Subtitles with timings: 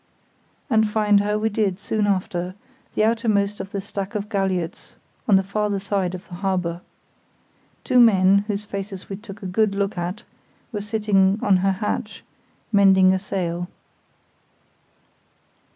[0.67, 2.55] And find her we did soon after,
[2.95, 4.95] the outermost of the stack of galliots,
[5.27, 6.81] on the farther side of the harbour.
[7.83, 10.23] Two men, whose faces we took a good look at,
[10.71, 12.23] were sitting on her hatch,
[12.71, 13.67] mending a sail.